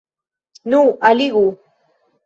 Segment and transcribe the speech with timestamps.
[0.73, 1.45] Nu, alligu!